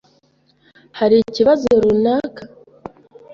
Hari 0.99 1.15
ikibazo 1.19 1.67
runaka? 1.83 2.41